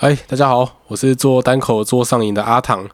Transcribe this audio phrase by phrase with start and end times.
[0.00, 2.88] 嗨，大家好，我是做单口做上瘾的阿唐。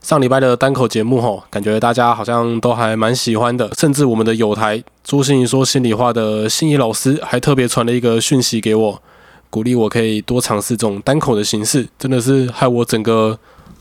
[0.00, 9.02] 上礼拜的单口节目吼，感觉大家好像都还蛮喜欢的，甚至我们的友台朱心怡说心里话的心怡老师还特别传了一个讯息给我，
[9.50, 13.36] 鼓励我可以多尝试这种单口的形式，真的是害我整个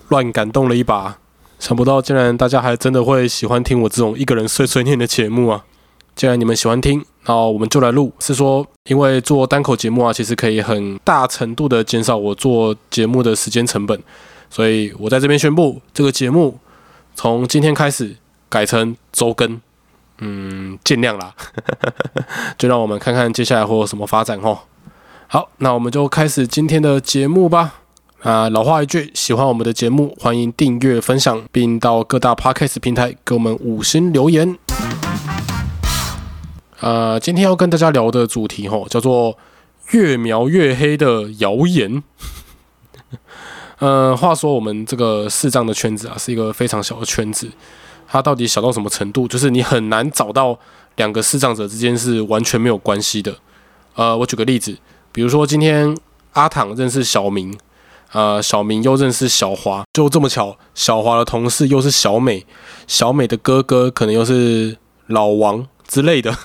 [0.07, 1.19] 乱感动了一把。
[1.59, 5.63] 想不到竟然大家还真的会喜欢听我这种一个人碎碎念的节目啊！
[6.15, 8.11] 既然你们喜欢听，那我们就来录。
[8.19, 13.99] 是说，因为做单口节目啊，其实可以很大程度的减少我做节目的时间成本，
[14.49, 16.57] 所以我在这边宣布，这个节目
[17.15, 18.15] 从今天开始
[18.49, 19.59] 改成周更。
[20.19, 21.35] 嗯，尽量啦，
[22.57, 24.57] 就让我们看看接下来会有什么发展哦。
[25.27, 27.81] 好，那我们就开始今天的节目吧。
[28.21, 34.57] 啊，老话一句，喜欢我们的节目，欢迎订阅、分享，并到各大 podcast 平台给我们五星留言。
[36.85, 39.35] 呃，今天要跟大家聊的主题吼，叫做
[39.89, 42.03] 越描越黑的谣言。
[43.81, 47.49] 呃，话说我们这个视障的圈子啊，是一个非常小的圈子。
[48.07, 49.27] 它到底小到什么程度？
[49.27, 50.59] 就是你很难找到
[50.97, 53.35] 两个视障者之间是完全没有关系的。
[53.95, 54.77] 呃，我举个例子，
[55.11, 55.97] 比如说今天
[56.33, 57.57] 阿躺认识小明，
[58.11, 62.45] 呃，小明又认识小华，就这么巧，小华的同事又是小美，
[62.85, 65.65] 小美的哥哥可能又是老王。
[65.87, 66.35] 之类的，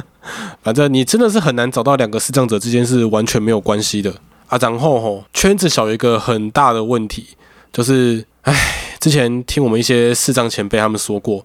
[0.62, 4.14] 反正你真的是很难找到两个视障者之间是完全没有关系的
[4.48, 4.58] 啊。
[4.60, 7.28] 然后吼，圈子小有一个很大的问题，
[7.72, 11.44] 就是唉，之前听我们一些视障前辈他们说过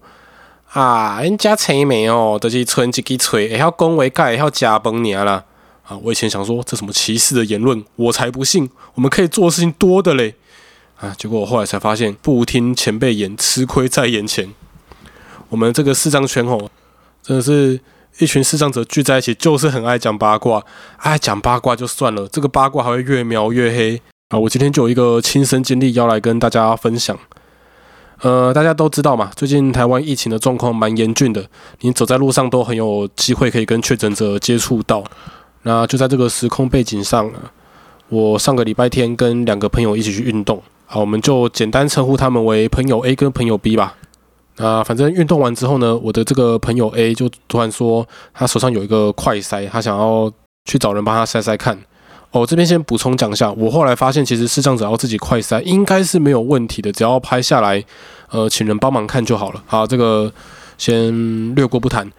[0.72, 5.44] 啊，人家吹美哦，都是吹几几吹，还要恭维盖，还要加崩你啦
[5.86, 5.96] 啊！
[6.02, 10.34] 我以前想说这什么歧视的言论，我才不信，我们可以做的事情多的嘞
[10.98, 11.14] 啊！
[11.16, 14.52] 结果我后来才发现，不听前辈言，吃亏在眼前。
[15.48, 16.68] 我们这个视障圈吼。
[17.26, 17.80] 真的是
[18.18, 20.62] 一群视障者聚在一起，就是很爱讲八卦。
[20.98, 24.38] 爱讲八卦就算了，这个八卦还会越描越黑啊！
[24.38, 27.18] 我今天就有一个亲身经历要来跟大家分享。
[28.20, 31.44] 呃，大家都知道嘛，最近台湾疫情的状况蛮严峻的，
[31.80, 35.02] 你走在路上都很有机会可以跟确诊者接触到。
[35.62, 37.28] 那就在这个时空背景上，
[38.08, 43.96] 我上个礼拜天跟两个朋友一起去运动，好，我们就简单称呼他们为朋友 A 跟朋友 B 吧。
[44.56, 50.32] 啊，反正运动完之后呢，我的这个朋友 A 就突然说，他手上有一个快筛，他想要
[50.64, 51.78] 去找人帮他筛筛看。
[52.30, 57.82] 哦，这边先补充讲一下，我后来发现其实视障者要自己快筛应该是没有问题的，只要拍下来，
[58.30, 59.62] 呃，请人帮忙看就好了。
[59.66, 60.32] 好，这个
[60.78, 62.10] 先略过不谈。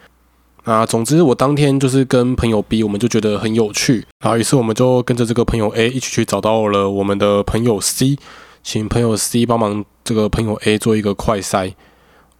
[0.63, 8.17] 啊，总之我当天就是跟朋友 B，我们就觉得很有趣，然后于是我们就跟着这个朋友 A 一起去找到了我们的朋友 C，
[8.63, 11.73] 请朋友 C 帮忙这个朋友 A 做一个快筛。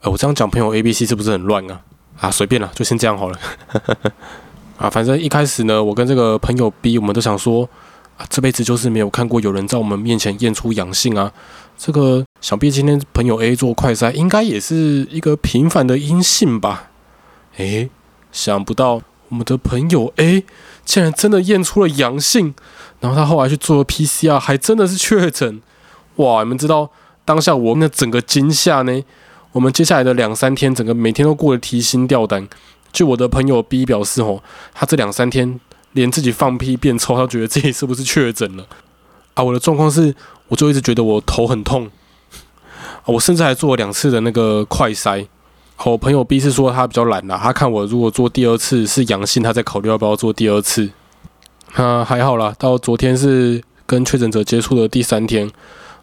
[0.08, 1.82] 我这样讲朋友 A、B、C 是不是很乱啊？
[2.20, 3.40] 啊，随便了，就先这样好了。
[4.78, 7.68] 啊，反正一开始呢，我跟这个朋友 B，我们都想说，
[8.18, 11.32] 啊，这辈子就是没有看过有人在我们面前验出阳性啊。
[11.78, 16.90] 这个想必今天朋友 A 做快筛，应该也是一个平凡的阴性吧？
[17.58, 17.90] 诶，
[18.32, 20.44] 想不到我们的朋友 A
[20.86, 22.56] 竟然真的验出了阳性，
[23.00, 25.62] 然后他后来去做了 PCR，还真的是确诊。
[26.16, 26.90] 哇，你们知道
[27.26, 29.04] 当下我们的整个惊吓呢？
[29.58, 32.48] 我们接下来的两三天，整个每天都过得提心吊胆。
[32.94, 35.60] 据我的朋友 B 表示，哦，他这两三天
[35.94, 38.68] 连自己放屁变臭，他觉得自己是不是确诊了
[39.34, 39.44] 啊？
[39.44, 40.14] 我的状况是，
[40.48, 41.90] 我就一直觉得我头很痛，
[43.06, 45.26] 我甚至还做了两次的那个快筛。
[45.84, 50.88] 我朋友 B 是说他比较懒啦，他看我如果做第二次是阳性，他再考虑要不要做第二次。
[51.74, 55.50] 啊，还好啦，到昨天是跟确诊者接触的第三天。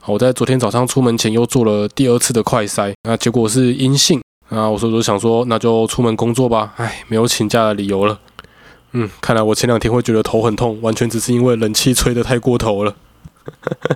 [0.07, 4.21] 我在昨天早上出门前又做了第二次的快筛，那结果是阴性。
[4.51, 6.75] 啊，我说就想说，那就出门工作吧。
[6.77, 8.19] 唉，没有请假的理由了。
[8.93, 12.95] 嗯，看来我前两天会觉得头很痛，完全只是因为冷气吹得太过头了。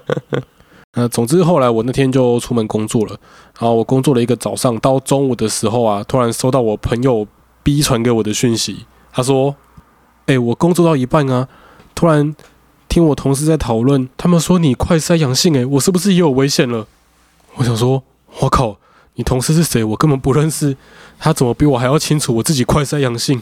[0.97, 3.11] 那总之后来我那天就出门工作了。
[3.59, 7.27] 然后我工作了一个早上，到中午的时候啊，突然收到我朋友
[7.63, 9.55] B 传给我的讯息，他说
[10.25, 11.47] ：“哎，我工作到一半啊，
[11.95, 12.35] 突然。”
[12.99, 16.85] 听我同事在讨论，他们说你快筛阳性，诶，我是不是也有危险了？
[17.55, 18.03] 我想说，
[18.41, 18.77] 我靠，
[19.15, 19.85] 你同事是谁？
[19.85, 20.77] 我根本不认识，
[21.17, 23.41] 他怎么比我还要清楚我自己快筛阳性？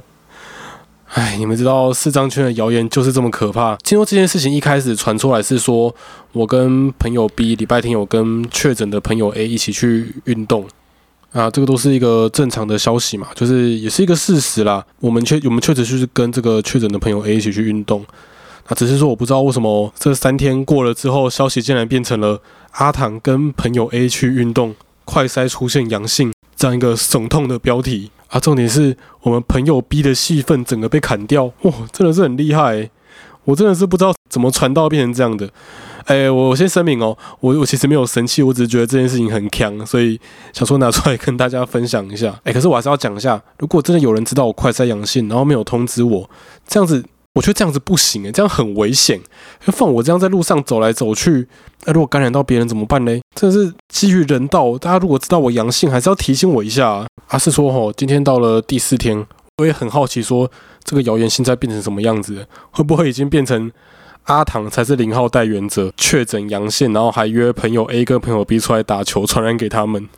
[1.14, 3.74] 哎，你们知道四张圈的谣言就是这么可怕。
[3.76, 5.94] 听说这件事情一开始传出来是说，
[6.32, 10.68] 我跟朋友 B 礼拜天有跟确诊的朋友 A 一起去运动。
[11.36, 14.82] 啊，这个都是一个正常的消息嘛，就是也是一个事实啦。
[15.00, 18.02] 我们确我们确实就是跟这个确诊的朋友 A 一起去运动，
[18.68, 22.40] 那只是说我不知道为什么这三天过了之后，消息竟然变成了
[22.70, 24.74] 阿唐跟朋友 A 去运动，
[25.04, 28.40] 快筛出现阳性这样一个耸痛的标题啊。
[28.40, 32.88] 重点是我们朋友 B 的戏份整个被砍掉，哇，真的是很厉害。
[33.44, 35.50] 我真的是不知道怎么传到变成这样的。
[36.06, 40.18] 哎，我先声明哦，我我其实没有生气，我只是觉得这件事情很强，所以
[40.52, 42.32] 想说拿出来跟大家分享一下。
[42.44, 46.30] 哎，可是我还是要讲一下，如果真的有人知道我快筛阳性，然后没有通知我，
[46.64, 47.04] 这样子，
[47.34, 49.20] 我觉得这样子不行诶，这样很危险。
[49.62, 51.48] 放我这样在路上走来走去，
[51.86, 53.18] 那如果感染到别人怎么办呢？
[53.34, 57.04] 真的是基于人道，大家如果知道我阳性，还是要提醒我一下。
[57.26, 59.26] 啊，是说吼，今天到了第四天，
[59.56, 60.48] 我也很好奇，说
[60.84, 62.46] 这个谣言现在变成什么样子？
[62.70, 63.72] 会不会已经变成？
[64.26, 70.08] 阿唐才是零号带原则，确诊阳性，然后还约朋友 A 跟朋友 B 出来打球，传染给他们。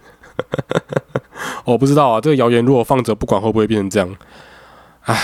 [1.65, 4.17] 我 不知道啊，这个谣言如果放着不管，会不会变成这样？
[5.03, 5.21] 唉，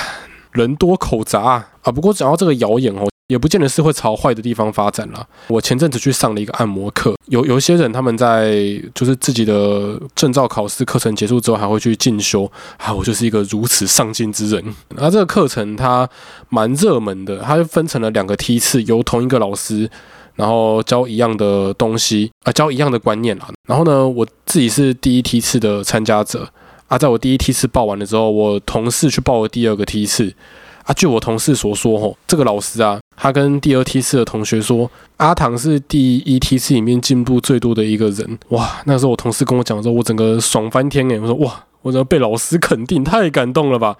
[0.53, 1.93] 人多口杂啊。
[1.93, 3.09] 不过讲到这个谣言哦。
[3.29, 5.27] 也不见得是会朝坏的地方发展了。
[5.49, 8.55] 我前阵子去上了一个按摩课，有有一些人他们在
[8.95, 12.51] 就是自己的证照考试课程结束之后还会去进修。
[12.77, 14.63] 啊，我就是一个如此上进之人。
[14.91, 16.07] 那这个课程它
[16.51, 19.89] 蛮热门的，它分成了两个梯次，由同一个老师，
[20.35, 23.49] 然后教一样的东西啊，教一样的观念啊。
[23.67, 26.47] 然后呢，我自己是第一梯次的参加者
[26.89, 30.35] 啊，在我第一梯次报完了之后，我同事去报了第二个梯次。
[30.85, 38.39] 啊，据我同事所说，吼，这个老师啊，他跟第二梯次的同学说，阿唐是第一梯次里面进步最多的一个人。
[38.51, 43.97] 哇，那时候我同事跟我讲的时候，我整个爽翻天诶，我说哇，我怎么被老师肯定，太感动了吧？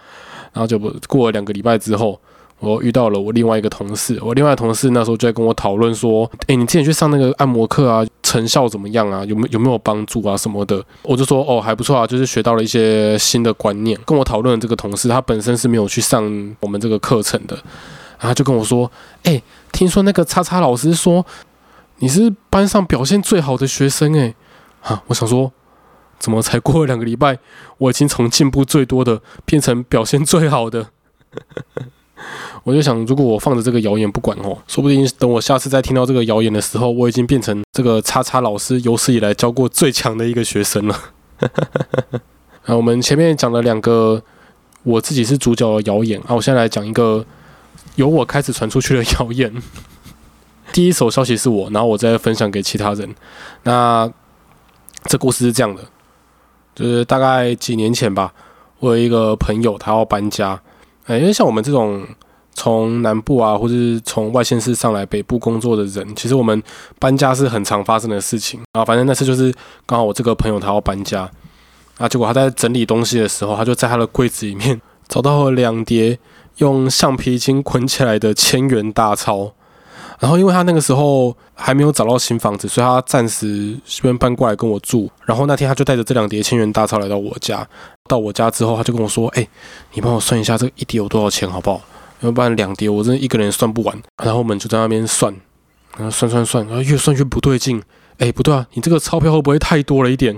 [0.53, 2.21] 然后就不过了两个礼拜之后。
[2.65, 9.25] 我遇到了我另外一个同事，我另外同事那时候就在跟我讨论说：“哎，你之前去上那个按摩课啊，成效怎么样啊？
[9.25, 16.23] 有没有有没有帮助啊什么的？”我就说：“哦，还不错啊，就是学到了一些新的观念。”跟我讨论的这个同事，他本身是没有去上
[16.61, 17.55] 我们这个课程的，
[18.19, 18.91] 然后就跟我说
[19.25, 21.25] ：“哎，听说那个叉叉老师说
[21.99, 24.35] 你是班上表现最好的学生，哎，
[24.83, 25.53] 啊，我想说，
[26.19, 27.39] 怎么才过了两个礼拜，
[27.79, 30.89] 我已经从进步最多的变成表现最好的？”
[32.65, 40.99] 我就想，如果我放着这个谣言不管哦，说不定等我下次再听到这个谣言的时候，我已经变成这个叉叉老师有史以来教过最强的一个学生了。
[42.65, 44.23] 啊，我们前面讲了两个
[44.83, 47.23] 我自己是主角的谣言啊，我现在来讲一个
[47.97, 49.53] 由我开始传出去的谣言。
[50.73, 53.15] 第一手消息是我，然后我再分享给其他人。
[53.65, 54.11] 那
[55.05, 55.83] 这故事是这样的，
[56.75, 58.33] 就是大概几年前吧，
[58.79, 60.59] 我有一个朋友他要搬家，
[61.05, 62.03] 哎，因为像我们这种。
[62.55, 66.63] 从南部啊，或者是从外县市上来北部工作的人，其实我们
[66.99, 68.85] 搬家是很常发生的事情啊。
[68.85, 69.53] 反正那次就是
[69.85, 71.29] 刚好我这个朋友他要搬家
[71.99, 76.19] 啊，结果他在整理东西的时候，他就在他的柜子里面 找到了两叠
[76.59, 79.53] 用橡皮筋捆起来的千元大钞。
[80.21, 85.11] 然后因为他那个时候还没有找到新房子，所以他暂时先搬过来跟我住。
[85.25, 87.67] 然后那天他就带着这两叠千元大钞来到我家。
[88.09, 89.47] 到我家之后，他就跟我说：“哎，
[89.93, 91.81] 你帮我算一下这一叠有多少钱，好不好？”
[92.25, 94.03] 要不然两叠，我真的一个人算不完。
[94.23, 95.35] 然后我们就在那边算，
[95.97, 97.83] 然后算算算，然后越算越不对劲。
[98.19, 100.37] 哎，不对啊，你这个钞票会不会太多了一点？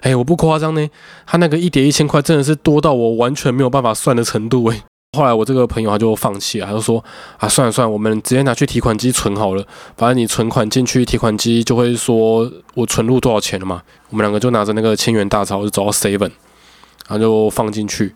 [0.00, 0.88] 哎，我不夸张呢，
[1.26, 4.64] 他那个一叠一千块真的是多到我完全没有办法算的程度。
[4.66, 4.82] 哎，
[5.16, 7.02] 后来我这个朋友他就放弃了，他就说
[7.38, 9.64] 啊，算了算了，我们直接拿去提款机存好了。
[9.96, 13.82] 反正你存款进去，提款机就会说我存入多少钱了嘛。
[14.10, 16.30] 我们两个就拿着那个千元大钞就走到 seven，
[17.08, 18.12] 然后就放进去。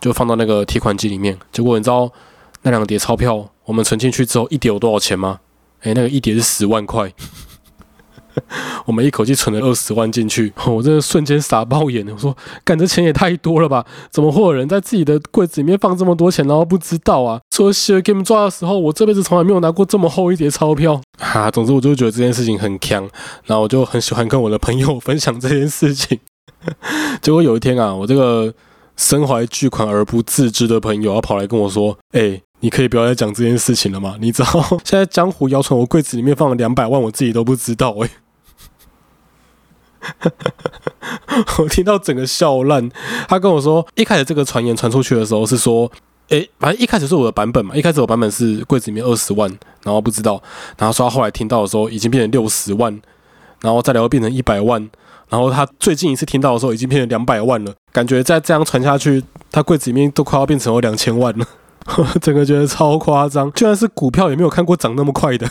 [0.00, 2.10] 就放到那个提款机里面，结果你知道
[2.62, 5.40] 那两叠钞票我们存进去之后一叠有多少钱吗？
[5.82, 7.12] 诶，那个一叠是十万块，
[8.86, 12.12] 我们一口气存了二十万进去， 我真的瞬间傻爆眼了。
[12.12, 13.84] 我说，干这钱也太多了吧？
[14.10, 17.40] 怎么会有人在自己的柜子里面放这么多钱，然后不知道啊？
[17.54, 23.08] 说写 game 抓的时候，我这辈子从来没有拿过这么厚一叠钞票哈， 总之，我就觉得这件事情很强，
[23.44, 26.18] 然后我就很喜欢跟我的朋友分享这件事情。
[27.22, 28.52] 结果有一天啊，我这个。
[28.96, 34.16] 身怀巨款而不自知的朋友，要跑来跟我说：“哎，你可以不要再讲这件事情了吗？
[34.20, 34.50] 你知道
[34.84, 38.10] 现在江湖谣传我柜子里面放了两百万，我自己都不知道。”哎，
[41.58, 42.90] 我听到整个笑烂。
[43.28, 45.90] 他跟我说，一开始这个传言传出去的时候是说
[46.30, 49.50] ：“哎，反正一开始是我的版本嘛，一开始我版本是柜子里面二十万，
[49.82, 50.42] 然后不知道，
[50.78, 52.98] 然后说他后来听到的时候已经变成六十万，
[53.60, 54.88] 然后再来又变成一百万。”
[55.28, 57.72] 然后他最近一次听到的时候，已经变成两百万了。
[57.92, 61.46] 感觉再这样传下去，他柜子里面都快要变成了两千万了。
[62.20, 65.48] 整个觉得超夸张，居然是股票也没有看过涨那么快的，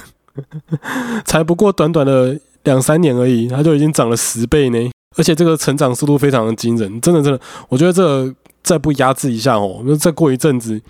[1.25, 4.91] 才不过短短的两三年而已，它就已经涨了十倍呢。
[5.17, 7.39] 而且这个成长速度非常的惊人，真的真的，
[7.69, 10.81] 我觉得这再不压制一下哦，再过一阵子，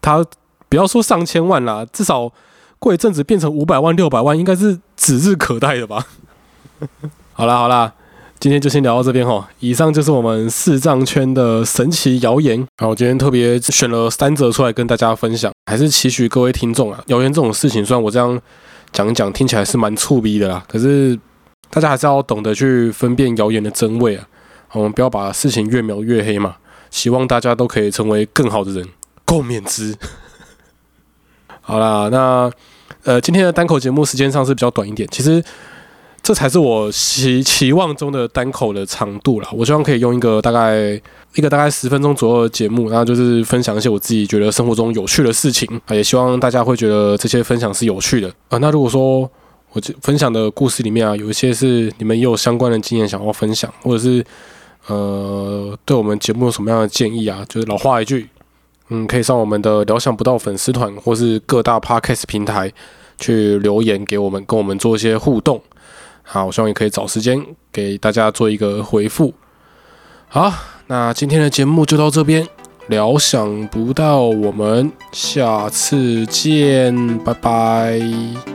[0.00, 0.24] 它
[0.70, 2.32] 不要说上千万啦，至少
[2.78, 6.06] 过一阵子变成五百万、六百万，应该是指日可待的吧。
[7.34, 7.92] 好 啦好啦。
[8.40, 9.48] 今天就先聊到这边哈。
[9.60, 12.66] 以上就是我们四藏圈的神奇谣言。
[12.76, 18.38] 好，我今天特别选了三则出来跟大家分享，还是期许各位听众啊，谣言这种事情，虽然我这样
[18.92, 21.18] 讲一讲，听起来是蛮粗逼的啦，可是
[21.70, 24.28] 大家还是要懂得去分辨谣言的真伪啊。
[24.72, 26.56] 我们不要把事情越描越黑嘛。
[26.90, 28.86] 希望大家都可以成为更好的人，
[29.24, 29.96] 共勉之。
[31.62, 32.50] 好啦，那
[33.04, 35.42] 呃，今天的单口节目时间上是比较短一点，其实。
[36.24, 39.48] 这才是我期期望中的单口的长度了。
[39.52, 40.98] 我希望可以用一个大概
[41.34, 48.56] 一个大概十分钟左右的节目，然后就是分享一些我自己觉得生活中有趣的事情啊，也希望大家会觉得这些分享是有趣的啊。
[48.56, 49.20] 那如果说
[49.72, 54.24] 我分享的故事里面啊，有一些是你们也有相关的经验想要分享，或者是
[54.86, 58.26] 呃对我们节目有什么样的建议啊，就是老话一句，
[58.88, 62.72] 嗯，可以上我们的聊想不到粉丝团或是各大 podcast 平台
[63.18, 65.60] 去留言给我们，跟我们做一些互动。
[66.24, 67.40] 好，我希望也可以找时间
[67.70, 69.32] 给大家做一个回复。
[70.26, 70.52] 好，
[70.86, 72.46] 那今天的节目就到这边，
[72.88, 78.53] 料想不到我们下次见，拜拜。